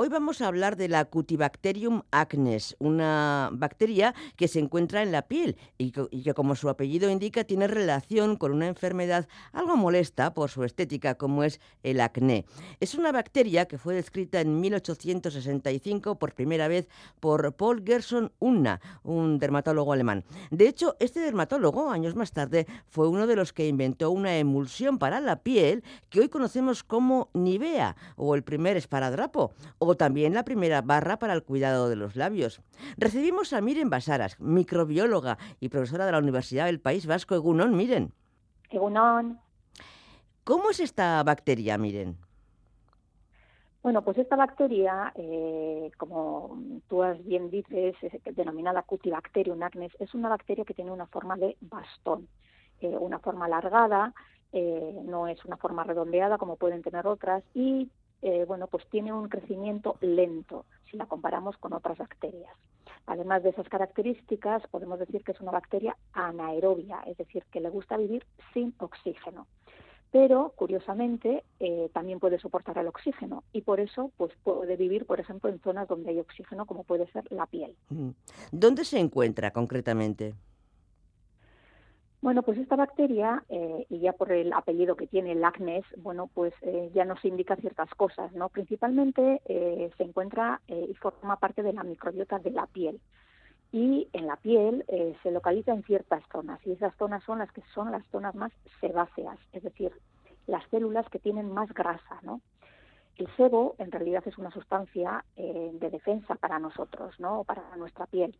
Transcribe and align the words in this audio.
Hoy 0.00 0.08
vamos 0.08 0.40
a 0.40 0.46
hablar 0.46 0.76
de 0.76 0.86
la 0.86 1.06
Cutibacterium 1.06 2.02
acnes, 2.12 2.76
una 2.78 3.50
bacteria 3.50 4.14
que 4.36 4.46
se 4.46 4.60
encuentra 4.60 5.02
en 5.02 5.10
la 5.10 5.22
piel 5.22 5.56
y 5.76 5.90
que, 5.90 6.34
como 6.34 6.54
su 6.54 6.68
apellido 6.68 7.10
indica 7.10 7.42
tiene 7.42 7.66
relación 7.66 8.36
con 8.36 8.52
una 8.52 8.68
enfermedad 8.68 9.26
algo 9.52 9.76
molesta 9.76 10.34
por 10.34 10.50
su 10.50 10.62
estética 10.62 11.16
como 11.16 11.42
es 11.42 11.60
el 11.82 12.00
acné. 12.00 12.44
Es 12.78 12.94
una 12.94 13.10
bacteria 13.10 13.66
que 13.66 13.76
fue 13.76 13.96
descrita 13.96 14.40
en 14.40 14.60
1865 14.60 16.16
por 16.16 16.32
primera 16.32 16.68
vez 16.68 16.86
por 17.18 17.52
Paul 17.54 17.82
Gerson 17.84 18.30
Unna, 18.38 18.80
un 19.02 19.40
dermatólogo 19.40 19.92
alemán. 19.92 20.22
De 20.52 20.68
hecho, 20.68 20.94
este 21.00 21.18
dermatólogo, 21.18 21.90
años 21.90 22.14
más 22.14 22.30
tarde, 22.30 22.68
fue 22.86 23.08
uno 23.08 23.26
de 23.26 23.34
los 23.34 23.52
que 23.52 23.66
inventó 23.66 24.12
una 24.12 24.38
emulsión 24.38 24.98
para 24.98 25.18
la 25.18 25.42
piel 25.42 25.82
que 26.08 26.20
hoy 26.20 26.28
conocemos 26.28 26.84
como 26.84 27.30
Nivea 27.34 27.96
o 28.14 28.36
el 28.36 28.44
primer 28.44 28.76
esparadrapo 28.76 29.50
también 29.96 30.34
la 30.34 30.44
primera 30.44 30.82
barra 30.82 31.18
para 31.18 31.34
el 31.34 31.42
cuidado 31.42 31.88
de 31.88 31.96
los 31.96 32.16
labios. 32.16 32.60
Recibimos 32.96 33.52
a 33.52 33.60
Miren 33.60 33.90
Basaras, 33.90 34.40
microbióloga 34.40 35.38
y 35.60 35.68
profesora 35.68 36.06
de 36.06 36.12
la 36.12 36.18
Universidad 36.18 36.66
del 36.66 36.80
País 36.80 37.06
Vasco, 37.06 37.34
Egunon. 37.34 37.76
Miren. 37.76 38.12
Egunon. 38.70 39.40
¿Cómo 40.44 40.70
es 40.70 40.80
esta 40.80 41.22
bacteria, 41.22 41.76
Miren? 41.78 42.16
Bueno, 43.82 44.02
pues 44.02 44.18
esta 44.18 44.36
bacteria, 44.36 45.12
eh, 45.14 45.90
como 45.96 46.58
tú 46.88 47.02
bien 47.24 47.48
dices, 47.48 47.94
es 48.02 48.36
denominada 48.36 48.82
Cutibacterium 48.82 49.62
acnes, 49.62 49.92
es 49.98 50.12
una 50.14 50.28
bacteria 50.28 50.64
que 50.64 50.74
tiene 50.74 50.90
una 50.90 51.06
forma 51.06 51.36
de 51.36 51.56
bastón, 51.60 52.28
eh, 52.80 52.96
una 52.98 53.18
forma 53.18 53.46
alargada, 53.46 54.12
eh, 54.52 55.00
no 55.04 55.28
es 55.28 55.44
una 55.44 55.56
forma 55.56 55.84
redondeada 55.84 56.38
como 56.38 56.56
pueden 56.56 56.82
tener 56.82 57.06
otras 57.06 57.44
y 57.54 57.90
eh, 58.22 58.44
bueno, 58.46 58.66
pues 58.66 58.84
tiene 58.90 59.12
un 59.12 59.28
crecimiento 59.28 59.96
lento 60.00 60.64
si 60.90 60.96
la 60.96 61.06
comparamos 61.06 61.56
con 61.58 61.72
otras 61.72 61.98
bacterias. 61.98 62.52
Además 63.06 63.42
de 63.42 63.50
esas 63.50 63.68
características, 63.68 64.66
podemos 64.68 64.98
decir 64.98 65.22
que 65.24 65.32
es 65.32 65.40
una 65.40 65.50
bacteria 65.50 65.96
anaerobia, 66.12 67.00
es 67.06 67.16
decir, 67.16 67.44
que 67.50 67.60
le 67.60 67.70
gusta 67.70 67.96
vivir 67.96 68.26
sin 68.52 68.74
oxígeno. 68.78 69.46
Pero, 70.10 70.52
curiosamente, 70.56 71.44
eh, 71.60 71.90
también 71.92 72.18
puede 72.18 72.38
soportar 72.38 72.78
el 72.78 72.86
oxígeno 72.86 73.44
y 73.52 73.60
por 73.60 73.78
eso 73.78 74.10
pues, 74.16 74.32
puede 74.42 74.76
vivir, 74.76 75.04
por 75.04 75.20
ejemplo, 75.20 75.50
en 75.50 75.60
zonas 75.60 75.86
donde 75.86 76.10
hay 76.10 76.20
oxígeno, 76.20 76.64
como 76.64 76.84
puede 76.84 77.06
ser 77.12 77.30
la 77.30 77.46
piel. 77.46 77.76
¿Dónde 78.50 78.84
se 78.84 78.98
encuentra 78.98 79.50
concretamente? 79.52 80.34
Bueno, 82.20 82.42
pues 82.42 82.58
esta 82.58 82.74
bacteria, 82.74 83.44
eh, 83.48 83.86
y 83.88 84.00
ya 84.00 84.12
por 84.12 84.32
el 84.32 84.52
apellido 84.52 84.96
que 84.96 85.06
tiene, 85.06 85.32
el 85.32 85.44
acnes, 85.44 85.84
bueno, 85.98 86.28
pues 86.34 86.52
eh, 86.62 86.90
ya 86.92 87.04
nos 87.04 87.24
indica 87.24 87.54
ciertas 87.54 87.88
cosas, 87.94 88.32
¿no? 88.32 88.48
Principalmente 88.48 89.40
eh, 89.44 89.88
se 89.96 90.02
encuentra 90.02 90.60
y 90.66 90.92
forma 90.94 91.36
parte 91.36 91.62
de 91.62 91.72
la 91.72 91.84
microbiota 91.84 92.40
de 92.40 92.50
la 92.50 92.66
piel. 92.66 93.00
Y 93.70 94.08
en 94.12 94.26
la 94.26 94.36
piel 94.36 94.84
se 95.22 95.30
localiza 95.30 95.72
en 95.72 95.84
ciertas 95.84 96.24
zonas, 96.32 96.58
y 96.66 96.72
esas 96.72 96.96
zonas 96.96 97.22
son 97.24 97.38
las 97.38 97.52
que 97.52 97.62
son 97.74 97.92
las 97.92 98.04
zonas 98.06 98.34
más 98.34 98.50
sebáceas, 98.80 99.38
es 99.52 99.62
decir, 99.62 99.92
las 100.46 100.66
células 100.70 101.06
que 101.10 101.18
tienen 101.18 101.52
más 101.52 101.72
grasa, 101.74 102.18
¿no? 102.22 102.40
El 103.16 103.28
sebo 103.36 103.74
en 103.78 103.92
realidad 103.92 104.22
es 104.26 104.38
una 104.38 104.50
sustancia 104.50 105.22
de 105.36 105.90
defensa 105.90 106.34
para 106.36 106.58
nosotros, 106.58 107.14
¿no? 107.20 107.44
Para 107.44 107.76
nuestra 107.76 108.06
piel. 108.06 108.34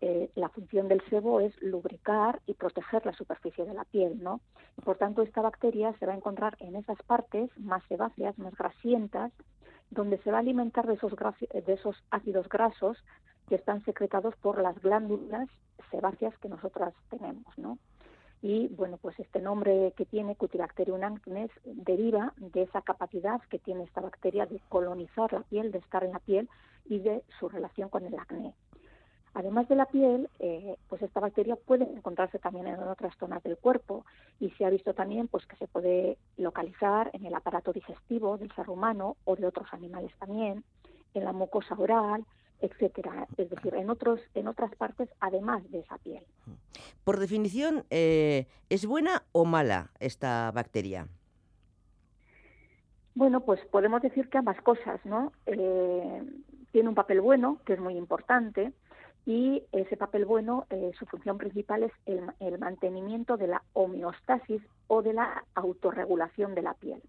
Eh, 0.00 0.30
la 0.34 0.50
función 0.50 0.88
del 0.88 1.02
sebo 1.08 1.40
es 1.40 1.54
lubricar 1.62 2.40
y 2.46 2.54
proteger 2.54 3.06
la 3.06 3.14
superficie 3.14 3.64
de 3.64 3.72
la 3.72 3.84
piel, 3.84 4.22
¿no? 4.22 4.40
Por 4.84 4.98
tanto, 4.98 5.22
esta 5.22 5.40
bacteria 5.40 5.94
se 5.98 6.06
va 6.06 6.12
a 6.12 6.16
encontrar 6.16 6.56
en 6.60 6.76
esas 6.76 7.02
partes 7.04 7.50
más 7.58 7.82
sebáceas, 7.88 8.38
más 8.38 8.54
grasientas, 8.56 9.32
donde 9.90 10.18
se 10.18 10.30
va 10.30 10.38
a 10.38 10.40
alimentar 10.40 10.86
de 10.86 10.94
esos, 10.94 11.12
de 11.12 11.72
esos 11.72 11.96
ácidos 12.10 12.48
grasos 12.48 12.98
que 13.48 13.54
están 13.54 13.84
secretados 13.84 14.34
por 14.36 14.60
las 14.60 14.78
glándulas 14.82 15.48
sebáceas 15.90 16.36
que 16.38 16.48
nosotras 16.48 16.92
tenemos, 17.08 17.46
¿no? 17.56 17.78
Y 18.42 18.68
bueno, 18.68 18.98
pues 18.98 19.18
este 19.18 19.40
nombre 19.40 19.94
que 19.96 20.04
tiene 20.04 20.36
Cutibacterium 20.36 21.02
acnes 21.02 21.50
deriva 21.64 22.34
de 22.36 22.62
esa 22.62 22.82
capacidad 22.82 23.40
que 23.48 23.58
tiene 23.58 23.84
esta 23.84 24.00
bacteria 24.00 24.46
de 24.46 24.60
colonizar 24.68 25.32
la 25.32 25.40
piel, 25.40 25.72
de 25.72 25.78
estar 25.78 26.04
en 26.04 26.12
la 26.12 26.20
piel 26.20 26.48
y 26.84 26.98
de 26.98 27.24
su 27.40 27.48
relación 27.48 27.88
con 27.88 28.04
el 28.04 28.14
acné. 28.18 28.54
Además 29.36 29.68
de 29.68 29.76
la 29.76 29.84
piel, 29.84 30.30
eh, 30.38 30.78
pues 30.88 31.02
esta 31.02 31.20
bacteria 31.20 31.56
puede 31.56 31.84
encontrarse 31.84 32.38
también 32.38 32.68
en 32.68 32.80
otras 32.80 33.14
zonas 33.18 33.42
del 33.42 33.58
cuerpo 33.58 34.06
y 34.40 34.48
se 34.52 34.64
ha 34.64 34.70
visto 34.70 34.94
también 34.94 35.28
pues 35.28 35.44
que 35.44 35.56
se 35.56 35.66
puede 35.66 36.16
localizar 36.38 37.10
en 37.12 37.26
el 37.26 37.34
aparato 37.34 37.70
digestivo 37.70 38.38
del 38.38 38.50
ser 38.52 38.70
humano 38.70 39.18
o 39.26 39.36
de 39.36 39.46
otros 39.46 39.68
animales 39.72 40.10
también, 40.18 40.64
en 41.12 41.24
la 41.24 41.34
mucosa 41.34 41.74
oral, 41.76 42.24
etcétera, 42.62 43.26
es 43.36 43.50
decir, 43.50 43.74
en 43.74 43.90
otros 43.90 44.20
en 44.34 44.48
otras 44.48 44.74
partes 44.74 45.10
además 45.20 45.70
de 45.70 45.80
esa 45.80 45.98
piel. 45.98 46.24
Por 47.04 47.18
definición, 47.18 47.84
eh, 47.90 48.46
¿es 48.70 48.86
buena 48.86 49.24
o 49.32 49.44
mala 49.44 49.90
esta 50.00 50.50
bacteria? 50.50 51.08
Bueno, 53.14 53.40
pues 53.40 53.60
podemos 53.66 54.00
decir 54.00 54.30
que 54.30 54.38
ambas 54.38 54.62
cosas, 54.62 54.98
¿no? 55.04 55.32
Eh, 55.44 56.22
tiene 56.72 56.88
un 56.88 56.94
papel 56.94 57.20
bueno, 57.20 57.60
que 57.66 57.74
es 57.74 57.80
muy 57.80 57.98
importante, 57.98 58.72
y 59.26 59.64
ese 59.72 59.96
papel 59.96 60.24
bueno, 60.24 60.66
eh, 60.70 60.92
su 60.96 61.04
función 61.04 61.36
principal 61.36 61.82
es 61.82 61.92
el, 62.06 62.58
mantenimiento 62.58 63.36
de 63.36 63.48
la 63.48 63.62
homeostasis 63.72 64.62
o 64.86 65.02
de 65.02 65.12
la 65.12 65.44
autorregulación 65.56 66.54
de 66.54 66.62
la 66.62 66.74
piel. 66.74 67.02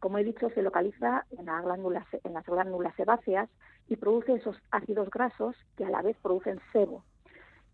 Como 0.00 0.18
he 0.18 0.24
dicho, 0.24 0.50
se 0.50 0.62
localiza 0.62 1.24
en, 1.30 1.46
glándulas, 1.46 2.06
en 2.24 2.34
las 2.34 2.44
glándulas 2.44 2.94
sebáceas 2.96 3.48
y 3.88 3.96
produce 3.96 4.34
esos 4.34 4.56
ácidos 4.72 5.08
grasos 5.10 5.54
que 5.76 5.84
a 5.84 5.90
la 5.90 6.02
vez 6.02 6.16
producen 6.20 6.58
sebo. 6.72 7.04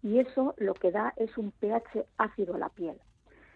Y 0.02 0.18
eso 0.18 0.54
lo 0.58 0.74
que 0.74 0.90
da 0.90 1.14
es 1.16 1.36
un 1.38 1.50
pH 1.50 2.04
ácido 2.18 2.56
a 2.56 2.58
la 2.58 2.68
piel. 2.68 3.00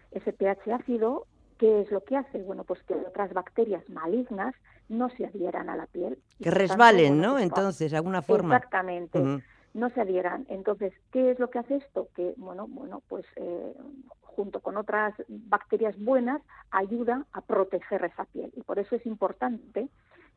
Ese 0.09 0.33
pH 0.33 0.73
ácido, 0.73 1.27
¿qué 1.59 1.81
es 1.81 1.91
lo 1.91 2.03
que 2.03 2.17
hace? 2.17 2.41
Bueno, 2.41 2.63
pues 2.63 2.81
que 2.83 2.95
otras 2.95 3.31
bacterias 3.31 3.87
malignas 3.89 4.55
no 4.89 5.09
se 5.09 5.27
adhieran 5.27 5.69
a 5.69 5.75
la 5.75 5.85
piel. 5.85 6.17
Que 6.41 6.49
resbalen, 6.49 7.21
¿no? 7.21 7.33
Pues, 7.33 7.43
Entonces, 7.43 7.91
de 7.91 7.97
alguna 7.97 8.23
forma. 8.23 8.55
Exactamente 8.55 9.43
no 9.75 9.89
se 9.89 10.01
adhieran. 10.01 10.45
Entonces, 10.49 10.93
¿qué 11.11 11.31
es 11.31 11.37
lo 11.37 11.49
que 11.49 11.59
hace 11.59 11.75
esto? 11.75 12.07
Que, 12.15 12.33
bueno, 12.37 12.65
bueno 12.67 13.03
pues 13.09 13.25
eh, 13.35 13.73
junto 14.21 14.61
con 14.61 14.77
otras 14.77 15.13
bacterias 15.27 15.95
buenas, 15.99 16.41
ayuda 16.71 17.25
a 17.33 17.41
proteger 17.41 18.05
esa 18.05 18.25
piel. 18.25 18.51
Y 18.55 18.61
por 18.61 18.79
eso 18.79 18.95
es 18.95 19.05
importante 19.05 19.89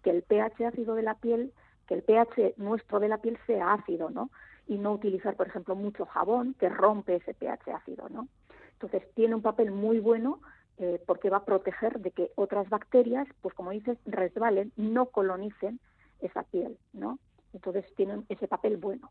que 0.02 0.10
el 0.10 0.22
pH 0.22 0.66
ácido 0.66 0.94
de 0.96 1.02
la 1.02 1.14
piel, 1.14 1.52
que 1.86 1.94
el 1.94 2.02
pH 2.02 2.54
nuestro 2.56 2.98
de 2.98 3.08
la 3.08 3.18
piel 3.18 3.38
sea 3.46 3.74
ácido, 3.74 4.10
¿no? 4.10 4.30
Y 4.66 4.76
no 4.76 4.92
utilizar, 4.92 5.36
por 5.36 5.46
ejemplo, 5.46 5.76
mucho 5.76 6.04
jabón 6.04 6.54
que 6.58 6.68
rompe 6.68 7.16
ese 7.16 7.32
pH 7.32 7.72
ácido, 7.72 8.08
¿no? 8.08 8.28
Entonces, 8.72 9.02
tiene 9.14 9.36
un 9.36 9.42
papel 9.42 9.70
muy 9.70 10.00
bueno 10.00 10.40
eh, 10.78 11.00
porque 11.06 11.30
va 11.30 11.38
a 11.38 11.44
proteger 11.44 12.00
de 12.00 12.10
que 12.10 12.32
otras 12.34 12.68
bacterias, 12.68 13.26
pues 13.40 13.54
como 13.54 13.70
dices, 13.70 13.98
resbalen, 14.04 14.72
no 14.76 15.06
colonicen 15.06 15.78
esa 16.20 16.42
piel, 16.42 16.76
¿no? 16.92 17.18
Entonces 17.58 17.84
tienen 17.96 18.24
ese 18.28 18.46
papel 18.46 18.76
bueno. 18.76 19.10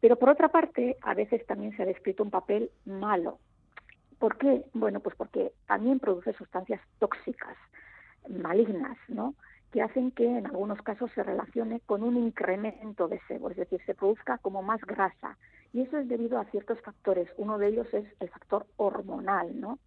Pero 0.00 0.16
por 0.16 0.30
otra 0.30 0.48
parte, 0.48 0.96
a 1.02 1.12
veces 1.12 1.44
también 1.46 1.76
se 1.76 1.82
ha 1.82 1.86
descrito 1.86 2.22
un 2.22 2.30
papel 2.30 2.70
malo. 2.86 3.38
¿Por 4.18 4.38
qué? 4.38 4.64
Bueno, 4.72 5.00
pues 5.00 5.14
porque 5.14 5.52
también 5.66 6.00
produce 6.00 6.32
sustancias 6.32 6.80
tóxicas, 6.98 7.56
malignas, 8.28 8.96
¿no? 9.08 9.34
que 9.72 9.82
hacen 9.82 10.10
que 10.10 10.24
en 10.24 10.46
algunos 10.46 10.80
casos 10.80 11.10
se 11.14 11.22
relacione 11.22 11.80
con 11.80 12.02
un 12.02 12.16
incremento 12.16 13.08
de 13.08 13.20
sebo, 13.28 13.50
es 13.50 13.56
decir, 13.56 13.78
se 13.84 13.94
produzca 13.94 14.38
como 14.38 14.62
más 14.62 14.80
grasa. 14.80 15.36
Y 15.74 15.82
eso 15.82 15.98
es 15.98 16.08
debido 16.08 16.38
a 16.38 16.46
ciertos 16.46 16.80
factores. 16.80 17.28
Uno 17.36 17.58
de 17.58 17.68
ellos 17.68 17.92
es 17.92 18.06
el 18.20 18.30
factor 18.30 18.64
hormonal, 18.76 19.60
¿no? 19.60 19.78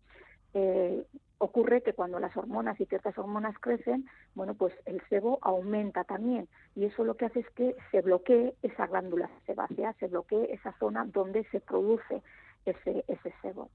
Eh, 0.53 1.03
ocurre 1.39 1.81
que 1.81 1.93
cuando 1.93 2.19
las 2.19 2.35
hormonas 2.37 2.79
y 2.79 2.85
ciertas 2.85 3.17
hormonas 3.17 3.57
crecen, 3.59 4.07
bueno, 4.35 4.53
pues 4.53 4.73
el 4.85 5.01
sebo 5.09 5.39
aumenta 5.41 6.03
también 6.03 6.47
y 6.75 6.85
eso 6.85 7.03
lo 7.03 7.15
que 7.15 7.25
hace 7.25 7.39
es 7.39 7.49
que 7.51 7.75
se 7.91 8.01
bloquee 8.01 8.53
esa 8.61 8.87
glándula 8.87 9.29
sebácea, 9.45 9.93
se 9.93 10.07
bloquee 10.07 10.53
esa 10.53 10.73
zona 10.79 11.05
donde 11.05 11.45
se 11.45 11.59
produce 11.61 12.21
ese, 12.65 13.03
ese 13.07 13.33
sebo. 13.41 13.69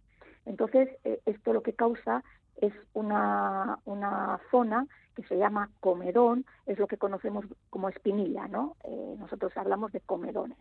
Entonces, 0.46 0.90
eh, 1.04 1.20
esto 1.26 1.52
lo 1.52 1.62
que 1.62 1.72
causa 1.72 2.22
es 2.56 2.72
una, 2.92 3.78
una 3.84 4.40
zona 4.50 4.86
que 5.14 5.24
se 5.24 5.38
llama 5.38 5.70
comedón, 5.80 6.44
es 6.66 6.78
lo 6.78 6.86
que 6.86 6.98
conocemos 6.98 7.46
como 7.70 7.88
espinilla, 7.88 8.46
¿no? 8.48 8.76
Eh, 8.84 9.16
nosotros 9.18 9.56
hablamos 9.56 9.92
de 9.92 10.00
comedones. 10.00 10.58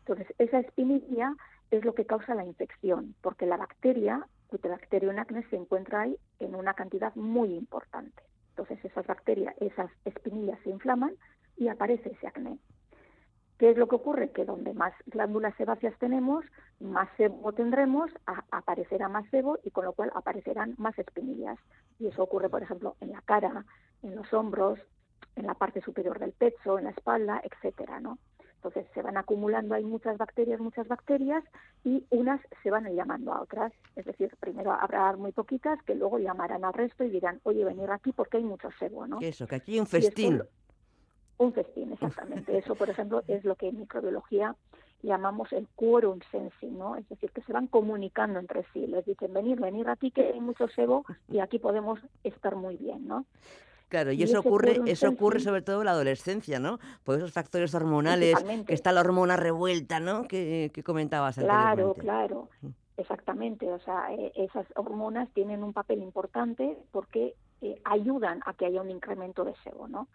Entonces, 0.00 0.26
esa 0.38 0.58
espinilla 0.58 1.34
es 1.70 1.84
lo 1.84 1.94
que 1.94 2.06
causa 2.06 2.34
la 2.34 2.44
infección, 2.44 3.14
porque 3.20 3.46
la 3.46 3.56
bacteria 3.56 4.26
Cutibacterium 4.50 5.18
acnes 5.18 5.46
se 5.48 5.56
encuentra 5.56 6.02
ahí 6.02 6.16
en 6.40 6.54
una 6.54 6.74
cantidad 6.74 7.14
muy 7.14 7.54
importante. 7.54 8.22
Entonces 8.50 8.84
esas 8.84 9.06
bacterias, 9.06 9.54
esas 9.60 9.90
espinillas 10.04 10.58
se 10.64 10.70
inflaman 10.70 11.14
y 11.56 11.68
aparece 11.68 12.10
ese 12.10 12.26
acné. 12.26 12.58
¿Qué 13.58 13.70
es 13.70 13.76
lo 13.76 13.88
que 13.88 13.96
ocurre? 13.96 14.30
Que 14.30 14.44
donde 14.44 14.72
más 14.74 14.92
glándulas 15.06 15.54
sebáceas 15.56 15.96
tenemos, 15.98 16.44
más 16.80 17.08
sebo 17.16 17.52
tendremos, 17.52 18.10
aparecerá 18.50 19.08
más 19.08 19.28
sebo 19.30 19.58
y 19.62 19.70
con 19.70 19.84
lo 19.84 19.92
cual 19.92 20.10
aparecerán 20.14 20.74
más 20.78 20.98
espinillas. 20.98 21.58
Y 21.98 22.08
eso 22.08 22.22
ocurre, 22.22 22.48
por 22.48 22.62
ejemplo, 22.62 22.96
en 23.00 23.12
la 23.12 23.20
cara, 23.20 23.66
en 24.02 24.16
los 24.16 24.32
hombros, 24.32 24.78
en 25.36 25.46
la 25.46 25.54
parte 25.54 25.82
superior 25.82 26.18
del 26.18 26.32
pecho, 26.32 26.78
en 26.78 26.84
la 26.84 26.90
espalda, 26.90 27.42
etcétera, 27.44 28.00
¿no? 28.00 28.18
Entonces 28.62 28.86
se 28.92 29.00
van 29.00 29.16
acumulando, 29.16 29.74
hay 29.74 29.84
muchas 29.84 30.18
bacterias, 30.18 30.60
muchas 30.60 30.86
bacterias, 30.86 31.42
y 31.82 32.04
unas 32.10 32.42
se 32.62 32.70
van 32.70 32.84
llamando 32.94 33.32
a 33.32 33.40
otras. 33.40 33.72
Es 33.96 34.04
decir, 34.04 34.30
primero 34.38 34.72
habrá 34.72 35.16
muy 35.16 35.32
poquitas 35.32 35.82
que 35.84 35.94
luego 35.94 36.18
llamarán 36.18 36.66
al 36.66 36.74
resto 36.74 37.02
y 37.02 37.08
dirán, 37.08 37.40
oye, 37.44 37.64
venir 37.64 37.90
aquí 37.90 38.12
porque 38.12 38.36
hay 38.36 38.44
mucho 38.44 38.68
sebo, 38.78 39.06
¿no? 39.06 39.18
Eso, 39.22 39.46
que 39.46 39.56
aquí 39.56 39.72
hay 39.72 39.80
un 39.80 39.86
festín. 39.86 40.42
un 41.38 41.52
festín, 41.54 41.92
exactamente. 41.92 42.58
Eso, 42.58 42.74
por 42.74 42.90
ejemplo, 42.90 43.22
es 43.28 43.44
lo 43.44 43.56
que 43.56 43.68
en 43.68 43.78
microbiología 43.78 44.54
llamamos 45.02 45.50
el 45.54 45.66
quorum 45.74 46.20
sensing, 46.30 46.76
¿no? 46.76 46.96
Es 46.96 47.08
decir, 47.08 47.30
que 47.30 47.40
se 47.40 47.54
van 47.54 47.66
comunicando 47.66 48.38
entre 48.38 48.64
sí. 48.74 48.86
Les 48.86 49.06
dicen, 49.06 49.32
venir, 49.32 49.58
venir 49.58 49.88
aquí 49.88 50.10
que 50.10 50.28
hay 50.34 50.40
mucho 50.40 50.68
sebo 50.68 51.06
y 51.30 51.38
aquí 51.38 51.58
podemos 51.58 51.98
estar 52.24 52.56
muy 52.56 52.76
bien, 52.76 53.08
¿no? 53.08 53.24
Claro, 53.90 54.12
y, 54.12 54.22
eso 54.22 54.38
ocurre, 54.38 54.80
eso 54.86 55.08
ocurre 55.08 55.40
sobre 55.40 55.62
todo 55.62 55.80
en 55.80 55.86
la 55.86 55.90
adolescencia, 55.90 56.60
¿no? 56.60 56.78
Por 57.02 57.16
esos 57.16 57.32
factores 57.32 57.74
hormonales, 57.74 58.36
que 58.64 58.72
está 58.72 58.92
la 58.92 59.00
hormona 59.00 59.36
revuelta, 59.36 59.98
¿no? 59.98 60.28
Que, 60.28 60.70
que 60.72 60.84
comentabas 60.84 61.34
Claro, 61.34 61.94
claro, 61.94 62.48
mm. 62.62 62.68
exactamente. 62.98 63.68
O 63.68 63.80
sea, 63.80 64.14
e, 64.14 64.30
esas 64.36 64.64
hormonas 64.76 65.28
tienen 65.30 65.64
un 65.64 65.72
papel 65.72 66.02
importante 66.02 66.78
porque 66.92 67.34
eh, 67.62 67.80
ayudan 67.82 68.42
a 68.46 68.54
que 68.54 68.66
haya 68.66 68.80
un 68.80 68.92
incremento 68.92 69.44
de 69.44 69.54
sebo, 69.64 69.88
¿no? 69.88 70.06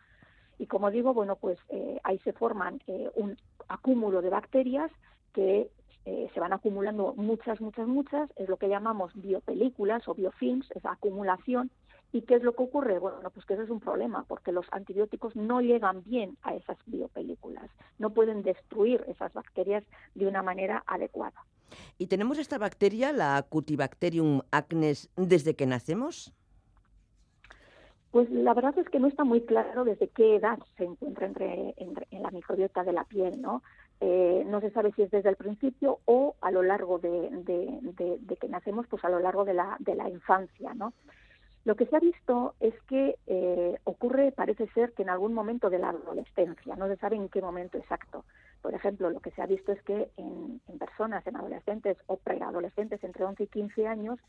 Y 0.57 0.67
como 0.67 0.89
digo, 0.89 1.13
bueno, 1.13 1.35
pues 1.35 1.59
eh, 1.67 1.99
ahí 2.05 2.17
se 2.19 2.31
forman 2.31 2.81
eh, 2.87 3.11
un 3.15 3.35
acúmulo 3.67 4.21
de 4.21 4.29
bacterias 4.29 4.89
que 5.33 5.69
se 6.05 6.39
van 6.39 6.53
acumulando 6.53 7.15
muchas, 7.17 7.59
muchas, 7.59 7.87
muchas, 7.87 8.29
es 8.35 8.47
lo 8.47 8.57
que 8.57 8.69
llamamos 8.69 9.11
biopelículas 9.15 10.07
o 10.07 10.13
biofilms, 10.13 10.69
esa 10.75 10.91
acumulación, 10.91 11.71
¿Y 12.15 12.21
qué 12.21 12.35
es 12.35 12.43
lo 12.43 12.53
que 12.53 12.63
ocurre? 12.63 12.97
Bueno, 12.97 13.29
pues 13.29 13.45
que 13.45 13.55
eso 13.55 13.63
es 13.63 13.69
un 13.69 13.81
problema, 13.81 14.23
porque 14.25 14.53
los 14.53 14.65
antibióticos 14.71 15.35
no 15.35 15.59
llegan 15.59 16.01
bien 16.05 16.37
a 16.43 16.55
esas 16.55 16.77
biopelículas, 16.85 17.69
no 17.99 18.11
pueden 18.11 18.41
destruir 18.41 19.03
esas 19.09 19.33
bacterias 19.33 19.83
de 20.13 20.25
una 20.25 20.41
manera 20.41 20.81
adecuada. 20.87 21.43
¿Y 21.97 22.07
tenemos 22.07 22.37
esta 22.37 22.57
bacteria, 22.57 23.11
la 23.11 23.45
Cutibacterium 23.49 24.43
acnes, 24.51 25.09
desde 25.17 25.57
que 25.57 25.65
nacemos? 25.65 26.33
Pues 28.11 28.29
la 28.29 28.53
verdad 28.53 28.79
es 28.79 28.87
que 28.87 29.01
no 29.01 29.07
está 29.07 29.25
muy 29.25 29.41
claro 29.41 29.83
desde 29.83 30.07
qué 30.07 30.37
edad 30.37 30.57
se 30.77 30.85
encuentra 30.85 31.27
entre, 31.27 31.75
en 31.77 32.23
la 32.23 32.31
microbiota 32.31 32.85
de 32.85 32.93
la 32.93 33.03
piel, 33.03 33.41
¿no? 33.41 33.61
Eh, 33.99 34.45
no 34.47 34.61
se 34.61 34.71
sabe 34.71 34.93
si 34.95 35.01
es 35.01 35.11
desde 35.11 35.27
el 35.27 35.35
principio 35.35 35.99
o 36.05 36.35
a 36.39 36.51
lo 36.51 36.63
largo 36.63 36.97
de, 36.97 37.29
de, 37.43 38.37
que 38.39 38.47
nacemos, 38.47 38.87
pues 38.87 39.03
a 39.03 39.09
lo 39.09 39.19
largo 39.19 39.43
de 39.43 39.53
la, 39.53 39.75
de 39.79 39.95
la 39.95 40.07
infancia, 40.07 40.73
¿no? 40.75 40.93
Lo 41.65 41.75
que 41.75 41.87
se 41.87 41.95
ha 41.95 41.99
visto 41.99 42.53
es 42.59 42.75
que 42.83 43.17
eh, 43.25 43.79
ocurre, 43.85 44.31
parece 44.31 44.67
ser, 44.67 44.93
que 44.93 45.01
en 45.01 45.09
algún 45.09 45.33
momento 45.33 45.71
de 45.71 45.79
la 45.79 45.89
adolescencia, 45.89 46.75
no 46.75 46.87
se 46.87 46.95
sabe 46.97 47.15
en 47.15 47.27
qué 47.27 47.41
momento 47.41 47.79
exacto. 47.79 48.23
Por 48.61 48.75
ejemplo, 48.75 49.09
lo 49.09 49.19
que 49.19 49.31
se 49.31 49.41
ha 49.41 49.47
visto 49.47 49.71
es 49.71 49.81
que 49.81 50.11
en, 50.17 50.61
personas, 50.77 51.25
en 51.25 51.35
adolescentes 51.35 51.97
o 52.05 52.17
preadolescentes 52.17 53.03
entre 53.03 53.25
11 53.25 53.43
y 53.43 53.47
15 53.47 53.87
años, 53.87 54.19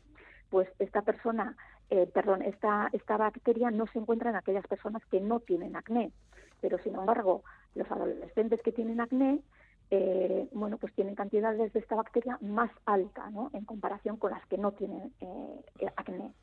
pues 0.49 0.67
esta 0.79 1.03
persona, 1.03 1.55
eh, 1.91 2.09
perdón, 2.11 2.41
esta, 2.41 2.89
esta 2.91 3.17
bacteria 3.17 3.69
no 3.69 3.85
se 3.85 3.99
encuentra 3.99 4.31
en 4.31 4.35
aquellas 4.35 4.65
personas 4.65 5.05
que 5.05 5.21
no 5.21 5.39
tienen 5.39 5.75
acné. 5.75 6.11
Pero, 6.59 6.79
sin 6.79 6.95
embargo, 6.95 7.43
los 7.75 7.89
adolescentes 7.91 8.63
que 8.63 8.71
tienen 8.71 8.99
acné, 8.99 9.41
eh, 9.91 10.47
bueno, 10.53 10.77
pues 10.77 10.91
tienen 10.93 11.13
cantidades 11.13 11.71
de 11.71 11.79
esta 11.79 11.95
bacteria 11.95 12.39
más 12.41 12.71
alta, 12.87 13.29
¿no? 13.29 13.51
En 13.53 13.63
comparación 13.63 14.17
con 14.17 14.31
las 14.31 14.43
que 14.47 14.57
no 14.57 14.71
tienen 14.71 15.13
acné. 15.95 16.33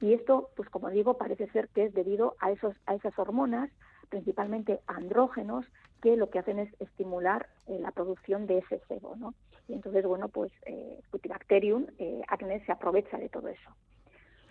Y 0.00 0.14
esto, 0.14 0.50
pues 0.56 0.68
como 0.68 0.90
digo, 0.90 1.16
parece 1.16 1.48
ser 1.48 1.68
que 1.68 1.84
es 1.84 1.94
debido 1.94 2.36
a, 2.40 2.50
esos, 2.50 2.74
a 2.86 2.94
esas 2.94 3.18
hormonas, 3.18 3.70
principalmente 4.08 4.80
andrógenos, 4.86 5.66
que 6.02 6.16
lo 6.16 6.30
que 6.30 6.38
hacen 6.38 6.58
es 6.58 6.68
estimular 6.80 7.48
eh, 7.66 7.78
la 7.80 7.90
producción 7.90 8.46
de 8.46 8.58
ese 8.58 8.80
sebo, 8.88 9.16
¿no? 9.16 9.34
Y 9.68 9.72
entonces, 9.72 10.04
bueno, 10.04 10.28
pues 10.28 10.52
eh, 10.66 11.00
Cutibacterium 11.10 11.86
eh, 11.98 12.22
acne 12.28 12.64
se 12.64 12.72
aprovecha 12.72 13.18
de 13.18 13.28
todo 13.28 13.48
eso. 13.48 13.70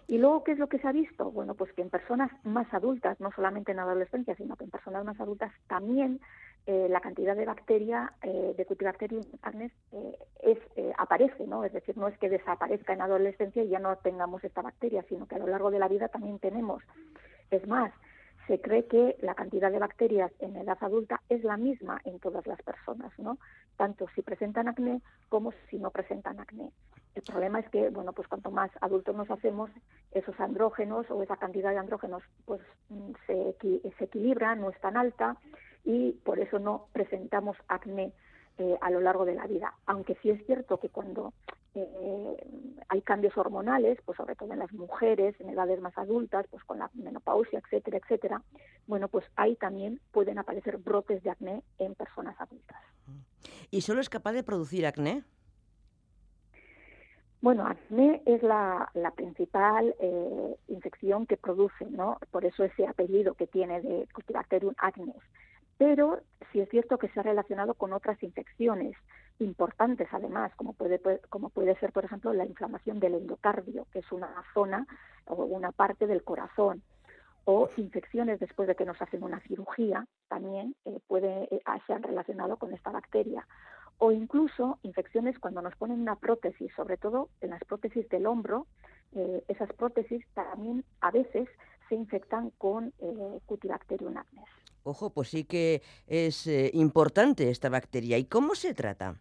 Y 0.07 0.17
luego, 0.17 0.43
¿qué 0.43 0.51
es 0.51 0.59
lo 0.59 0.67
que 0.67 0.77
se 0.79 0.87
ha 0.87 0.91
visto? 0.91 1.31
Bueno, 1.31 1.55
pues 1.55 1.71
que 1.73 1.81
en 1.81 1.89
personas 1.89 2.31
más 2.43 2.71
adultas, 2.73 3.19
no 3.19 3.31
solamente 3.31 3.71
en 3.71 3.79
adolescencia, 3.79 4.35
sino 4.35 4.55
que 4.55 4.65
en 4.65 4.69
personas 4.69 5.03
más 5.03 5.19
adultas 5.19 5.51
también 5.67 6.19
eh, 6.67 6.87
la 6.89 6.99
cantidad 6.99 7.35
de 7.35 7.45
bacteria, 7.45 8.13
eh, 8.23 8.55
de 8.57 8.65
Cutibacterium 8.65 9.23
acnes, 9.43 9.71
eh, 9.91 10.17
es, 10.41 10.57
aparece, 10.97 11.45
¿no? 11.45 11.63
Es 11.63 11.71
decir, 11.71 11.95
no 11.95 12.07
es 12.07 12.17
que 12.17 12.27
desaparezca 12.27 12.93
en 12.93 13.01
adolescencia 13.01 13.63
y 13.63 13.69
ya 13.69 13.77
no 13.77 13.95
tengamos 13.97 14.43
esta 14.43 14.63
bacteria, 14.63 15.05
sino 15.07 15.27
que 15.27 15.35
a 15.35 15.39
lo 15.39 15.47
largo 15.47 15.69
de 15.69 15.77
la 15.77 15.87
vida 15.87 16.07
también 16.07 16.39
tenemos. 16.39 16.81
Es 17.51 17.67
más, 17.67 17.91
se 18.47 18.59
cree 18.61 18.85
que 18.85 19.15
la 19.21 19.35
cantidad 19.35 19.71
de 19.71 19.77
bacterias 19.79 20.31
en 20.39 20.55
edad 20.55 20.77
adulta 20.81 21.21
es 21.29 21.43
la 21.43 21.57
misma 21.57 21.99
en 22.03 22.19
todas 22.19 22.47
las 22.47 22.61
personas, 22.63 23.11
¿no? 23.19 23.37
Tanto 23.77 24.07
si 24.15 24.23
presentan 24.23 24.67
acné 24.67 25.01
como 25.29 25.53
si 25.69 25.77
no 25.77 25.91
presentan 25.91 26.39
acné. 26.39 26.71
El 27.13 27.21
problema 27.21 27.59
es 27.59 27.69
que, 27.69 27.89
bueno, 27.89 28.11
pues 28.13 28.27
cuanto 28.27 28.49
más 28.51 28.71
adultos 28.81 29.15
nos 29.15 29.29
hacemos, 29.29 29.69
esos 30.11 30.39
andrógenos 30.39 31.09
o 31.11 31.21
esa 31.21 31.37
cantidad 31.37 31.71
de 31.71 31.77
andrógenos 31.77 32.23
pues 32.45 32.61
mm, 32.89 33.11
se, 33.27 33.55
se 33.97 34.03
equilibra, 34.03 34.55
no 34.55 34.69
es 34.69 34.79
tan 34.81 34.97
alta 34.97 35.37
y 35.85 36.13
por 36.23 36.39
eso 36.39 36.59
no 36.59 36.87
presentamos 36.91 37.55
acné 37.67 38.11
eh, 38.57 38.77
a 38.81 38.89
lo 38.89 38.99
largo 38.99 39.25
de 39.25 39.35
la 39.35 39.47
vida. 39.47 39.73
Aunque 39.85 40.15
sí 40.21 40.29
es 40.29 40.45
cierto 40.45 40.79
que 40.79 40.89
cuando 40.89 41.33
eh, 41.75 42.47
hay 42.89 43.01
cambios 43.01 43.37
hormonales, 43.37 43.99
pues 44.05 44.17
sobre 44.17 44.35
todo 44.35 44.53
en 44.53 44.59
las 44.59 44.71
mujeres, 44.73 45.39
en 45.39 45.49
edades 45.49 45.79
más 45.81 45.97
adultas, 45.97 46.45
pues 46.49 46.63
con 46.63 46.79
la 46.79 46.89
menopausia, 46.93 47.59
etcétera, 47.59 47.97
etcétera, 47.97 48.41
bueno, 48.87 49.07
pues 49.09 49.25
ahí 49.35 49.55
también 49.55 49.99
pueden 50.11 50.39
aparecer 50.39 50.77
brotes 50.77 51.21
de 51.23 51.29
acné 51.29 51.63
en 51.77 51.95
personas 51.95 52.39
adultas. 52.39 52.81
¿Y 53.71 53.81
solo 53.81 54.01
es 54.01 54.09
capaz 54.09 54.31
de 54.31 54.43
producir 54.43 54.85
acné? 54.85 55.23
Bueno, 57.41 57.67
acné 57.67 58.23
es 58.25 58.41
la, 58.41 58.89
principal 59.15 59.93
eh, 59.99 60.55
infección 60.67 61.27
que 61.27 61.37
produce, 61.37 61.85
¿no? 61.85 62.17
Por 62.31 62.45
eso 62.45 62.63
ese 62.63 62.87
apellido 62.87 63.35
que 63.35 63.45
tiene 63.45 63.81
de 63.81 64.07
Cutibacterium 64.13 64.73
acnes. 64.77 65.21
Pero 65.77 66.19
sí 66.51 66.61
es 66.61 66.69
cierto 66.69 66.97
que 66.97 67.09
se 67.09 67.19
ha 67.19 67.23
relacionado 67.23 67.73
con 67.73 67.93
otras 67.93 68.21
infecciones 68.23 68.95
importantes, 69.39 70.07
además, 70.11 70.51
como 70.55 70.73
puede, 70.73 71.01
como 71.29 71.49
puede 71.49 71.75
ser, 71.79 71.91
por 71.91 72.05
ejemplo, 72.05 72.33
la 72.33 72.45
inflamación 72.45 72.99
del 72.99 73.15
endocardio, 73.15 73.85
que 73.91 73.99
es 73.99 74.11
una 74.11 74.29
zona 74.53 74.87
o 75.25 75.43
una 75.43 75.71
parte 75.71 76.07
del 76.07 76.23
corazón, 76.23 76.81
o 77.43 77.69
infecciones 77.77 78.39
después 78.39 78.67
de 78.67 78.75
que 78.75 78.85
nos 78.85 79.01
hacen 79.01 79.23
una 79.23 79.39
cirugía, 79.41 80.07
también 80.29 80.75
eh, 80.85 80.99
puede, 81.07 81.53
eh, 81.53 81.61
se 81.85 81.93
han 81.93 82.03
relacionado 82.03 82.57
con 82.57 82.73
esta 82.73 82.91
bacteria 82.91 83.45
o 83.97 84.11
incluso 84.11 84.79
infecciones 84.83 85.39
cuando 85.39 85.61
nos 85.61 85.75
ponen 85.75 86.01
una 86.01 86.15
prótesis, 86.15 86.71
sobre 86.75 86.97
todo 86.97 87.29
en 87.41 87.51
las 87.51 87.63
prótesis 87.63 88.07
del 88.09 88.25
hombro, 88.25 88.67
eh, 89.13 89.43
esas 89.47 89.71
prótesis 89.73 90.25
también 90.33 90.83
a 91.01 91.11
veces 91.11 91.47
se 91.87 91.95
infectan 91.95 92.51
con 92.57 92.93
eh, 92.99 93.39
Cutibacterium 93.45 94.17
acnes. 94.17 94.45
Ojo, 94.85 95.09
pues 95.09 95.29
sí 95.29 95.43
que 95.43 95.81
es 96.07 96.47
eh, 96.47 96.69
importante 96.73 97.49
esta 97.49 97.69
bacteria. 97.69 98.17
¿Y 98.17 98.25
cómo 98.25 98.55
se 98.55 98.73
trata? 98.73 99.15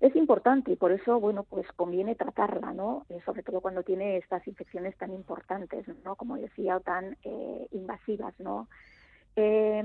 Es 0.00 0.16
importante 0.16 0.72
y 0.72 0.76
por 0.76 0.92
eso, 0.92 1.20
bueno, 1.20 1.44
pues 1.44 1.66
conviene 1.76 2.14
tratarla, 2.14 2.72
¿no? 2.72 3.06
Eh, 3.08 3.20
sobre 3.24 3.42
todo 3.42 3.60
cuando 3.60 3.82
tiene 3.82 4.16
estas 4.16 4.46
infecciones 4.48 4.96
tan 4.96 5.12
importantes, 5.12 5.86
¿no? 6.04 6.16
Como 6.16 6.36
decía, 6.36 6.80
tan 6.80 7.16
invasivas, 7.70 8.34
¿no? 8.38 8.68
Eh, 9.36 9.82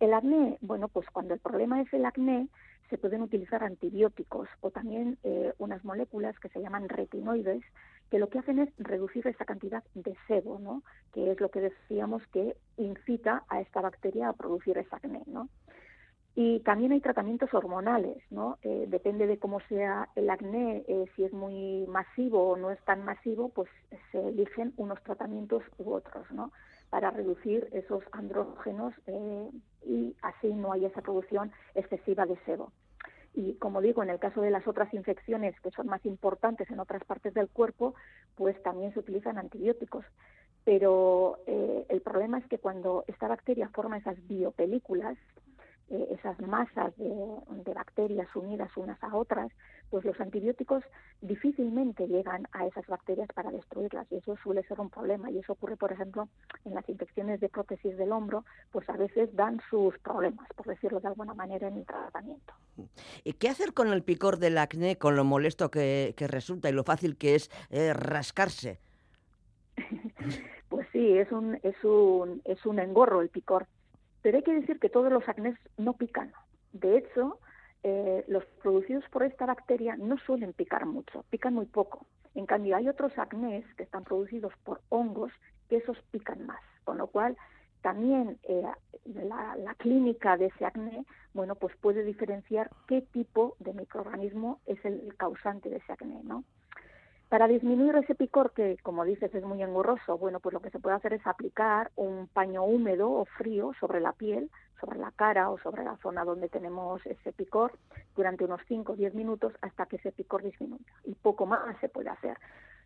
el 0.00 0.14
acné, 0.14 0.58
bueno, 0.60 0.88
pues 0.88 1.06
cuando 1.10 1.34
el 1.34 1.40
problema 1.40 1.80
es 1.80 1.92
el 1.92 2.04
acné, 2.04 2.48
se 2.88 2.98
pueden 2.98 3.22
utilizar 3.22 3.62
antibióticos 3.62 4.48
o 4.60 4.70
también 4.70 5.18
eh, 5.22 5.52
unas 5.58 5.84
moléculas 5.84 6.38
que 6.40 6.48
se 6.48 6.60
llaman 6.60 6.88
retinoides, 6.88 7.62
que 8.10 8.18
lo 8.18 8.28
que 8.28 8.38
hacen 8.38 8.58
es 8.58 8.68
reducir 8.78 9.26
esa 9.26 9.44
cantidad 9.44 9.84
de 9.94 10.16
sebo, 10.26 10.58
¿no? 10.58 10.82
que 11.12 11.30
es 11.30 11.40
lo 11.40 11.50
que 11.50 11.60
decíamos 11.60 12.26
que 12.28 12.56
incita 12.76 13.44
a 13.48 13.60
esta 13.60 13.80
bacteria 13.80 14.28
a 14.28 14.32
producir 14.32 14.76
ese 14.78 14.94
acné. 14.94 15.22
¿no? 15.26 15.48
Y 16.34 16.60
también 16.60 16.92
hay 16.92 17.00
tratamientos 17.00 17.52
hormonales, 17.52 18.18
¿no? 18.30 18.58
Eh, 18.62 18.86
depende 18.88 19.26
de 19.26 19.38
cómo 19.38 19.60
sea 19.68 20.08
el 20.14 20.30
acné, 20.30 20.84
eh, 20.86 21.06
si 21.16 21.24
es 21.24 21.32
muy 21.32 21.86
masivo 21.88 22.50
o 22.50 22.56
no 22.56 22.70
es 22.70 22.80
tan 22.84 23.04
masivo, 23.04 23.48
pues 23.48 23.68
se 24.12 24.28
eligen 24.28 24.72
unos 24.76 25.02
tratamientos 25.02 25.62
u 25.78 25.92
otros, 25.92 26.30
¿no? 26.30 26.52
para 26.90 27.10
reducir 27.10 27.68
esos 27.72 28.02
andrógenos 28.10 28.92
eh, 29.06 29.50
y 29.86 30.14
así 30.22 30.48
no 30.52 30.72
hay 30.72 30.84
esa 30.84 31.00
producción 31.00 31.52
excesiva 31.74 32.26
de 32.26 32.36
sebo. 32.44 32.72
Y 33.34 33.54
como 33.54 33.80
digo, 33.80 34.02
en 34.02 34.10
el 34.10 34.18
caso 34.18 34.40
de 34.40 34.50
las 34.50 34.66
otras 34.66 34.92
infecciones 34.92 35.58
que 35.60 35.70
son 35.70 35.86
más 35.86 36.04
importantes 36.04 36.70
en 36.70 36.80
otras 36.80 37.04
partes 37.04 37.32
del 37.34 37.48
cuerpo, 37.48 37.94
pues 38.34 38.60
también 38.62 38.92
se 38.92 39.00
utilizan 39.00 39.38
antibióticos. 39.38 40.04
Pero 40.64 41.38
eh, 41.46 41.86
el 41.88 42.00
problema 42.00 42.38
es 42.38 42.46
que 42.46 42.58
cuando 42.58 43.04
esta 43.06 43.28
bacteria 43.28 43.68
forma 43.68 43.98
esas 43.98 44.16
biopelículas, 44.26 45.16
eh, 45.90 46.06
esas 46.12 46.38
masas 46.40 46.96
de, 46.96 47.74
bacterias 47.74 48.28
unidas 48.36 48.70
unas 48.76 49.02
a 49.02 49.16
otras, 49.16 49.50
pues 49.90 50.04
los 50.04 50.20
antibióticos 50.20 50.84
difícilmente 51.20 52.06
llegan 52.06 52.46
a 52.52 52.66
esas 52.66 52.86
bacterias 52.86 53.28
para 53.34 53.50
destruirlas 53.50 54.06
y 54.12 54.16
eso 54.16 54.36
suele 54.42 54.62
ser 54.64 54.78
un 54.78 54.88
problema 54.88 55.30
y 55.30 55.38
eso 55.38 55.54
ocurre, 55.54 55.76
por 55.76 55.90
ejemplo, 55.90 56.28
en 56.64 56.74
las 56.74 56.88
infecciones 56.88 57.40
de 57.40 57.48
prótesis 57.48 57.96
del 57.96 58.12
hombro, 58.12 58.44
pues 58.70 58.88
a 58.88 58.96
veces 58.96 59.34
dan 59.34 59.60
sus 59.68 59.98
problemas, 59.98 60.46
por 60.54 60.66
decirlo 60.66 61.00
de 61.00 61.08
alguna 61.08 61.34
manera, 61.34 61.66
en 61.66 61.78
el 61.78 61.86
tratamiento. 61.86 62.54
¿Y 63.24 63.32
qué 63.32 63.48
hacer 63.48 63.72
con 63.72 63.88
el 63.88 64.04
picor 64.04 64.38
del 64.38 64.58
acné, 64.58 64.96
con 64.96 65.16
lo 65.16 65.24
molesto 65.24 65.70
que, 65.70 66.14
resulta 66.18 66.68
y 66.68 66.72
lo 66.72 66.84
fácil 66.84 67.16
que 67.16 67.34
es 67.34 67.50
eh, 67.70 67.92
rascarse? 67.94 68.78
pues 70.68 70.86
sí, 70.92 71.18
es 71.18 71.32
un, 71.32 71.58
es, 71.64 71.82
un, 71.82 72.42
es 72.44 72.64
un 72.64 72.78
engorro 72.78 73.22
el 73.22 73.28
picor 73.28 73.66
pero 74.22 74.38
hay 74.38 74.42
que 74.42 74.54
decir 74.54 74.78
que 74.78 74.88
todos 74.88 75.12
los 75.12 75.28
acnés 75.28 75.56
no 75.76 75.94
pican. 75.94 76.32
De 76.72 76.98
hecho, 76.98 77.38
eh, 77.82 78.24
los 78.28 78.44
producidos 78.62 79.04
por 79.10 79.22
esta 79.22 79.46
bacteria 79.46 79.96
no 79.96 80.18
suelen 80.18 80.52
picar 80.52 80.86
mucho, 80.86 81.24
pican 81.30 81.54
muy 81.54 81.66
poco. 81.66 82.06
En 82.34 82.46
cambio, 82.46 82.76
hay 82.76 82.88
otros 82.88 83.16
acnés 83.18 83.64
que 83.76 83.82
están 83.82 84.04
producidos 84.04 84.52
por 84.64 84.80
hongos 84.88 85.32
que 85.68 85.76
esos 85.76 85.98
pican 86.10 86.46
más, 86.46 86.60
con 86.84 86.98
lo 86.98 87.06
cual 87.06 87.36
también 87.80 88.38
eh, 88.42 88.62
la, 89.04 89.56
la, 89.56 89.74
clínica 89.74 90.36
de 90.36 90.46
ese 90.46 90.66
acné, 90.66 91.04
bueno, 91.32 91.54
pues 91.54 91.74
puede 91.76 92.04
diferenciar 92.04 92.70
qué 92.86 93.00
tipo 93.00 93.56
de 93.58 93.72
microorganismo 93.72 94.60
es 94.66 94.84
el 94.84 95.14
causante 95.16 95.70
de 95.70 95.76
ese 95.76 95.92
acné, 95.92 96.20
¿no? 96.22 96.44
Para 97.30 97.46
disminuir 97.46 97.94
ese 97.94 98.16
picor 98.16 98.50
que, 98.50 98.76
como 98.82 99.04
dices, 99.04 99.32
es 99.32 99.44
muy 99.44 99.62
engorroso, 99.62 100.18
bueno, 100.18 100.40
pues 100.40 100.52
lo 100.52 100.58
que 100.58 100.70
se 100.70 100.80
puede 100.80 100.96
hacer 100.96 101.12
es 101.12 101.24
aplicar 101.28 101.92
un 101.94 102.26
paño 102.26 102.64
húmedo 102.64 103.08
o 103.08 103.24
frío 103.24 103.70
sobre 103.78 104.00
la 104.00 104.10
piel, 104.10 104.50
sobre 104.80 104.98
la 104.98 105.12
cara 105.12 105.48
o 105.48 105.58
sobre 105.58 105.84
la 105.84 105.96
zona 105.98 106.24
donde 106.24 106.48
tenemos 106.48 107.06
ese 107.06 107.32
picor 107.32 107.70
durante 108.16 108.44
unos 108.44 108.60
5 108.66 108.94
o 108.94 108.96
10 108.96 109.14
minutos 109.14 109.52
hasta 109.62 109.86
que 109.86 109.96
ese 109.96 110.10
picor 110.10 110.42
disminuya. 110.42 110.92
Y 111.04 111.14
poco 111.14 111.46
más 111.46 111.78
se 111.78 111.88
puede 111.88 112.08
hacer. 112.10 112.36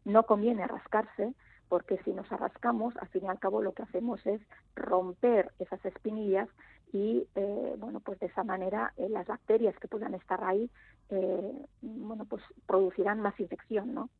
No 0.04 0.24
conviene 0.24 0.66
rascarse 0.66 1.32
porque 1.70 1.96
si 2.04 2.12
nos 2.12 2.30
arrascamos, 2.30 2.94
al 2.98 3.08
fin 3.08 3.24
y 3.24 3.28
al 3.28 3.38
cabo 3.38 3.62
lo 3.62 3.72
que 3.72 3.84
hacemos 3.84 4.24
es 4.26 4.42
romper 4.76 5.52
esas 5.58 5.82
espinillas 5.86 6.50
y 6.92 7.26
eh, 7.34 7.74
bueno 7.78 8.00
pues 8.00 8.20
de 8.20 8.26
esa 8.26 8.44
manera 8.44 8.92
eh, 8.96 9.08
las 9.08 9.26
bacterias 9.26 9.74
que 9.80 9.88
puedan 9.88 10.14
estar 10.14 10.44
ahí 10.44 10.70
eh, 11.10 11.52
bueno 11.82 12.24
pues 12.24 12.42
producirán 12.66 13.20
más 13.20 13.38
infección 13.40 13.92
no 13.94 14.10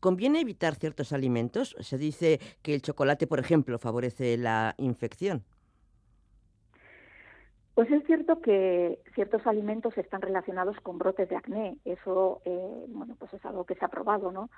conviene 0.00 0.40
evitar 0.40 0.74
ciertos 0.74 1.12
alimentos 1.12 1.76
se 1.80 1.98
dice 1.98 2.40
que 2.62 2.74
el 2.74 2.82
chocolate 2.82 3.26
por 3.26 3.40
ejemplo 3.40 3.78
favorece 3.78 4.36
la 4.36 4.74
infección 4.78 5.44
pues 7.78 7.92
es 7.92 8.04
cierto 8.06 8.40
que 8.40 8.98
ciertos 9.14 9.46
alimentos 9.46 9.96
están 9.96 10.20
relacionados 10.20 10.76
con 10.80 10.98
brotes 10.98 11.28
de 11.28 11.36
acné. 11.36 11.76
Eso, 11.84 12.42
bueno, 12.88 13.14
pues 13.16 13.32
es 13.34 13.44
algo 13.44 13.66
que 13.66 13.76
se 13.76 13.84
ha 13.84 13.88
probado, 13.88 14.32
¿no? 14.32 14.50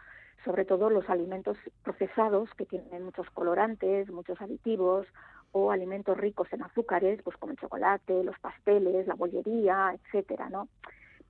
Sobre 0.43 0.65
todo 0.65 0.89
los 0.89 1.07
alimentos 1.11 1.59
procesados 1.83 2.49
que 2.55 2.65
tienen 2.65 3.05
muchos 3.05 3.29
colorantes, 3.29 4.11
muchos 4.11 4.41
aditivos 4.41 5.07
o 5.53 5.71
alimentos 5.71 6.17
ricos 6.17 6.51
en 6.55 6.63
azúcares, 6.63 7.21
pues 7.23 7.37
como 7.37 7.53
el 7.53 7.59
chocolate, 7.59 8.25
los 8.25 8.39
pasteles, 8.39 9.07
la 9.07 9.17
bollería, 9.17 9.95
etcétera, 10.03 10.49
¿no? 10.49 10.69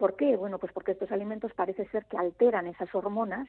¿Por 0.00 0.16
qué? 0.16 0.34
Bueno, 0.34 0.58
pues 0.58 0.72
porque 0.72 0.92
estos 0.92 1.12
alimentos 1.12 1.52
parece 1.52 1.86
ser 1.90 2.06
que 2.06 2.16
alteran 2.16 2.66
esas 2.66 2.92
hormonas, 2.94 3.46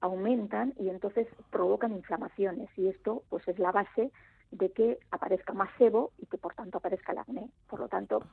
aumentan 0.00 0.72
y 0.78 0.88
entonces 0.88 1.28
provocan 1.50 1.92
inflamaciones 1.92 2.70
y 2.78 2.88
esto 2.88 3.22
pues 3.28 3.46
es 3.46 3.58
la 3.58 3.70
base 3.70 4.10
de 4.50 4.72
que 4.72 4.98
aparezca 5.10 5.52
más 5.52 5.68
sebo 5.76 6.12
y 6.16 6.24
que 6.24 6.38
por 6.38 6.54
tanto 6.54 6.78
aparezca 6.78 7.12
el 7.12 7.18
acné. 7.18 7.50
Por 7.68 7.80
lo 7.80 7.88
tanto, 7.88 8.24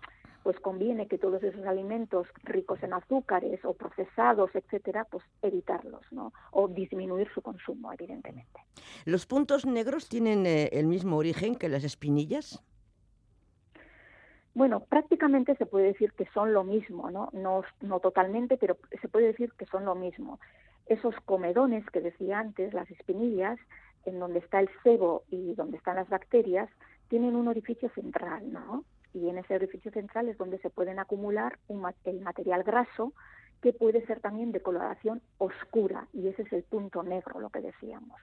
pues 0.43 0.57
conviene 0.61 1.09
que 1.09 1.17
todos 1.17 1.43
esos 1.43 1.65
alimentos 1.65 2.29
ricos 2.43 2.81
en 2.83 2.93
azúcares 2.93 3.59
o 3.65 3.73
procesados, 3.73 4.49
etcétera, 4.53 5.03
pues 5.03 5.25
evitarlos, 5.41 6.03
¿no? 6.11 6.31
O 6.51 6.69
disminuir 6.69 7.27
su 7.33 7.41
consumo, 7.41 7.91
evidentemente. 7.91 8.61
¿Los 9.03 9.25
puntos 9.25 9.65
negros 9.65 10.07
tienen 10.07 10.45
eh, 10.45 10.69
el 10.71 10.87
mismo 10.87 11.17
origen 11.17 11.55
que 11.55 11.67
las 11.67 11.83
espinillas? 11.83 12.63
Bueno, 14.57 14.79
prácticamente 14.79 15.55
se 15.55 15.67
puede 15.67 15.85
decir 15.85 16.13
que 16.13 16.25
son 16.33 16.51
lo 16.51 16.63
mismo, 16.63 17.11
¿no? 17.11 17.29
No, 17.31 17.63
no 17.81 17.99
totalmente, 17.99 18.57
pero 18.57 18.77
se 18.99 19.07
puede 19.07 19.27
decir 19.27 19.53
que 19.53 19.67
son 19.67 19.85
lo 19.85 19.93
mismo. 19.93 20.39
Esos 20.87 21.13
comedones 21.25 21.87
que 21.91 22.01
decía 22.01 22.39
antes, 22.39 22.73
las 22.73 22.89
espinillas, 22.89 23.59
en 24.05 24.19
donde 24.19 24.39
está 24.39 24.59
el 24.59 24.69
sebo 24.81 25.23
y 25.29 25.53
donde 25.53 25.77
están 25.77 25.97
las 25.97 26.09
bacterias, 26.09 26.69
tienen 27.07 27.35
un 27.35 27.47
orificio 27.47 27.89
central, 27.89 28.51
¿no? 28.51 28.83
y 29.13 29.29
en 29.29 29.37
ese 29.37 29.55
orificio 29.55 29.91
central 29.91 30.27
es 30.27 30.37
donde 30.39 30.57
se 30.59 30.71
pueden 30.71 30.97
acumular 30.97 31.59
el 31.67 32.19
material 32.21 32.63
graso 32.63 33.13
que 33.61 33.73
puede 33.73 34.05
ser 34.07 34.21
también 34.21 34.51
de 34.51 34.61
coloración 34.61 35.21
oscura 35.37 36.07
y 36.13 36.27
ese 36.29 36.43
es 36.43 36.53
el 36.53 36.63
punto 36.63 37.03
negro, 37.03 37.39
lo 37.39 37.49
que 37.49 37.61
decíamos. 37.61 38.19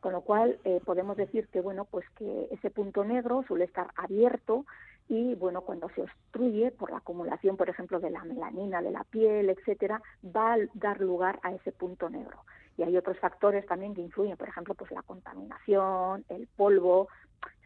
Con 0.00 0.12
lo 0.12 0.20
cual 0.22 0.58
eh, 0.64 0.80
podemos 0.84 1.16
decir 1.16 1.48
que 1.48 1.60
bueno, 1.60 1.84
pues 1.84 2.04
que 2.16 2.48
ese 2.52 2.70
punto 2.70 3.04
negro 3.04 3.44
suele 3.48 3.64
estar 3.64 3.88
abierto 3.96 4.66
y 5.08 5.34
bueno, 5.34 5.60
cuando 5.62 5.88
se 5.90 6.02
obstruye 6.02 6.70
por 6.70 6.90
la 6.90 6.98
acumulación, 6.98 7.56
por 7.56 7.68
ejemplo, 7.68 8.00
de 8.00 8.10
la 8.10 8.24
melanina 8.24 8.80
de 8.80 8.90
la 8.90 9.04
piel, 9.04 9.50
etcétera, 9.50 10.00
va 10.24 10.54
a 10.54 10.58
dar 10.74 11.00
lugar 11.00 11.38
a 11.42 11.52
ese 11.52 11.72
punto 11.72 12.08
negro. 12.08 12.40
Y 12.76 12.82
hay 12.82 12.96
otros 12.96 13.18
factores 13.18 13.66
también 13.66 13.94
que 13.94 14.00
influyen, 14.00 14.36
por 14.36 14.48
ejemplo, 14.48 14.74
pues 14.74 14.90
la 14.90 15.02
contaminación, 15.02 16.24
el 16.28 16.48
polvo, 16.56 17.08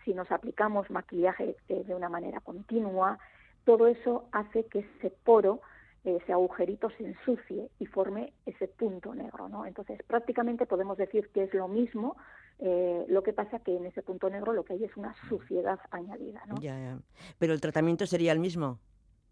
si 0.04 0.14
nos 0.14 0.30
aplicamos 0.30 0.90
maquillaje 0.90 1.56
eh, 1.68 1.84
de 1.84 1.94
una 1.94 2.08
manera 2.08 2.40
continua, 2.40 3.18
todo 3.64 3.86
eso 3.86 4.24
hace 4.32 4.64
que 4.64 4.80
ese 4.80 5.10
poro, 5.10 5.60
eh, 6.04 6.18
ese 6.22 6.32
agujerito 6.32 6.90
se 6.90 7.04
ensucie 7.04 7.70
y 7.78 7.86
forme 7.86 8.32
ese 8.46 8.68
punto 8.68 9.14
negro, 9.14 9.48
¿no? 9.48 9.64
Entonces, 9.64 10.02
prácticamente 10.06 10.66
podemos 10.66 10.98
decir 10.98 11.28
que 11.28 11.44
es 11.44 11.54
lo 11.54 11.68
mismo, 11.68 12.16
eh, 12.60 13.04
lo 13.08 13.22
que 13.22 13.32
pasa 13.32 13.60
que 13.60 13.76
en 13.76 13.86
ese 13.86 14.02
punto 14.02 14.28
negro 14.30 14.52
lo 14.52 14.64
que 14.64 14.74
hay 14.74 14.84
es 14.84 14.96
una 14.96 15.14
suciedad 15.28 15.78
añadida, 15.90 16.42
¿no? 16.46 16.56
Ya, 16.60 16.78
ya. 16.78 16.98
Pero 17.38 17.52
el 17.52 17.60
tratamiento 17.60 18.06
sería 18.06 18.32
el 18.32 18.40
mismo, 18.40 18.78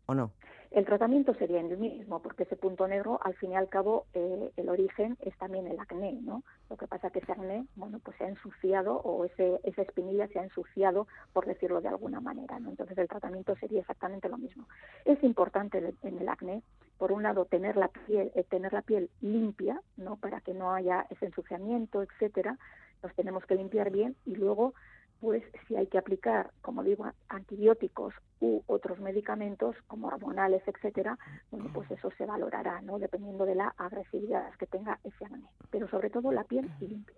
¿o 0.07 0.15
no? 0.15 0.33
El 0.71 0.85
tratamiento 0.85 1.33
sería 1.35 1.61
el 1.61 1.79
mismo, 1.79 2.21
porque 2.21 2.43
ese 2.43 2.57
punto 2.57 2.87
negro, 2.89 3.21
al 3.23 3.35
fin 3.35 3.53
y 3.53 3.57
al 3.57 3.69
cabo, 3.69 4.07
eh, 4.15 4.51
el 4.57 4.69
origen 4.69 5.17
es 5.21 5.37
también 5.39 5.67
el 5.67 5.79
acné, 5.79 6.13
¿no? 6.21 6.43
Lo 6.69 6.77
que 6.77 6.87
pasa 6.87 7.11
que 7.11 7.21
ese 7.21 7.33
acné, 7.33 7.67
bueno, 7.77 8.01
pues 8.01 8.17
se 8.19 8.25
ha 8.25 8.29
ensuciado 8.29 8.97
o 8.97 9.25
ese, 9.25 9.61
esa 9.63 9.83
espinilla 9.83 10.27
se 10.29 10.39
ha 10.39 10.43
ensuciado, 10.43 11.07
por 11.33 11.47
decirlo 11.47 11.81
de 11.81 11.89
alguna 11.89 12.21
manera, 12.21 12.59
¿no? 12.59 12.71
Entonces 12.71 12.99
el 12.99 13.09
tratamiento 13.09 13.55
sería 13.57 13.81
exactamente 13.81 14.29
lo 14.29 14.39
mismo. 14.39 14.69
Es 15.05 15.23
importante 15.23 15.79
en 16.03 16.19
el 16.19 16.29
acné, 16.29 16.63
por 16.99 17.13
un 17.13 17.23
lado, 17.23 17.45
tener 17.45 17.77
la 17.77 17.89
piel, 17.89 18.33
eh, 18.35 18.45
tener 18.45 18.73
la 18.73 18.83
piel 18.83 19.09
limpia, 19.21 19.81
¿no? 19.97 20.17
Para 20.17 20.41
que 20.41 20.53
no 20.53 20.75
haya 20.75 21.07
ese 21.11 21.27
ensuciamiento, 21.27 22.03
etcétera. 22.03 22.59
Nos 23.07 23.15
tenemos 23.15 23.47
que 23.47 23.55
limpiar 23.55 23.93
bien 23.93 24.17
y 24.25 24.35
luego 24.35 24.75
pues 25.21 25.45
si 25.67 25.77
hay 25.77 25.87
que 25.87 25.97
aplicar, 25.97 26.51
como 26.61 26.83
digo, 26.83 27.07
antibióticos 27.29 28.13
u 28.41 28.63
otros 28.67 28.99
medicamentos 28.99 29.77
como 29.87 30.09
hormonales, 30.09 30.63
etcétera, 30.67 31.17
bueno, 31.53 31.71
pues 31.73 31.89
eso 31.93 32.11
se 32.19 32.27
valorará, 32.27 32.83
¿no? 32.83 32.99
Dependiendo 32.99 33.47
de 33.47 33.55
la 33.55 33.73
agresividad 33.79 34.53
que 34.59 34.67
tenga 34.67 34.99
ese 35.05 35.25
acné, 35.25 35.47
pero 35.71 35.89
sobre 35.89 36.11
todo 36.11 36.33
la 36.33 36.43
piel 36.43 36.69
limpia. 36.81 37.17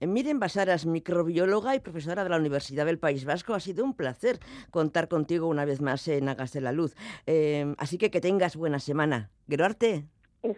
Eh, 0.00 0.06
Miren 0.06 0.40
Basaras, 0.40 0.86
microbióloga 0.86 1.74
y 1.74 1.80
profesora 1.80 2.24
de 2.24 2.30
la 2.30 2.38
Universidad 2.38 2.86
del 2.86 2.98
País 2.98 3.26
Vasco, 3.26 3.52
ha 3.52 3.60
sido 3.60 3.84
un 3.84 3.94
placer 3.94 4.40
contar 4.70 5.08
contigo 5.08 5.46
una 5.46 5.66
vez 5.66 5.82
más 5.82 6.08
en 6.08 6.26
Hagas 6.28 6.54
de 6.54 6.62
la 6.62 6.72
Luz. 6.72 6.96
Eh, 7.26 7.74
así 7.76 7.98
que 7.98 8.10
que 8.10 8.22
tengas 8.22 8.56
buena 8.56 8.78
semana. 8.78 9.30
¿Geroarte? 9.46 10.06
Es, 10.42 10.56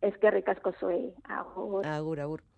es 0.00 0.18
que 0.18 0.30
ricasco 0.30 0.72
soy. 0.80 1.14
Agur. 1.24 1.86
Agur, 1.86 2.20
agur. 2.20 2.49